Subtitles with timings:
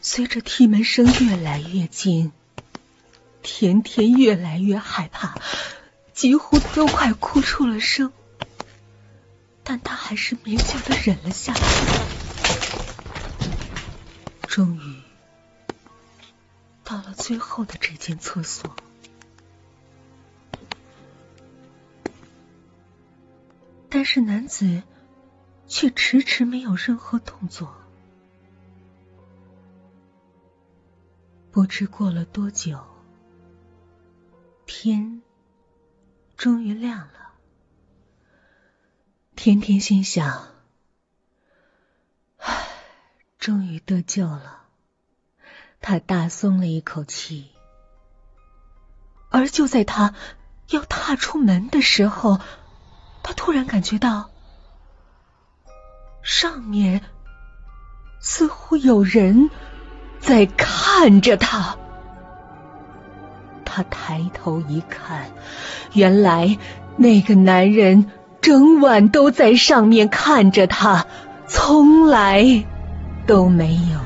[0.00, 2.32] 随着踢门声越来越近，
[3.42, 5.38] 甜甜越来越害怕，
[6.12, 8.12] 几乎都快哭出了声。
[9.62, 11.60] 但他还是勉强的忍了下来。
[14.46, 15.02] 终于
[16.82, 18.74] 到了最后的这间厕所，
[23.90, 24.82] 但是男子
[25.66, 27.74] 却迟迟没有任何动作。
[31.58, 32.78] 不知过了多久，
[34.64, 35.22] 天
[36.36, 37.32] 终于亮了。
[39.34, 40.50] 甜甜心想
[42.38, 42.68] ：“唉，
[43.40, 44.66] 终于得救了。”
[45.82, 47.50] 他大松了一口气。
[49.28, 50.14] 而就在他
[50.68, 52.38] 要踏出门的时候，
[53.24, 54.30] 他突然感觉到
[56.22, 57.04] 上面
[58.20, 59.50] 似乎有人
[60.20, 61.76] 在看着他。
[63.64, 65.26] 他抬头一看，
[65.92, 66.58] 原来
[66.96, 68.10] 那个男人。
[68.40, 71.06] 整晚都在上面看着他，
[71.48, 72.64] 从来
[73.26, 73.97] 都没有